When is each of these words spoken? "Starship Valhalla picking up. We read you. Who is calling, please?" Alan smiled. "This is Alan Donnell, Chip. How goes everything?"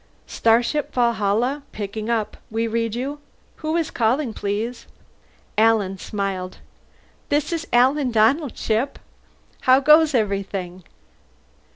"Starship 0.25 0.91
Valhalla 0.95 1.61
picking 1.71 2.09
up. 2.09 2.35
We 2.49 2.65
read 2.65 2.95
you. 2.95 3.19
Who 3.57 3.77
is 3.77 3.91
calling, 3.91 4.33
please?" 4.33 4.87
Alan 5.59 5.99
smiled. 5.99 6.57
"This 7.29 7.53
is 7.53 7.67
Alan 7.71 8.09
Donnell, 8.09 8.49
Chip. 8.49 8.97
How 9.69 9.79
goes 9.79 10.15
everything?" 10.15 10.83